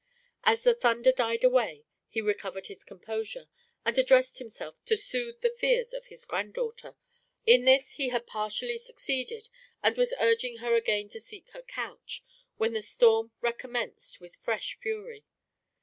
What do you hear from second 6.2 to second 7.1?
granddaughter.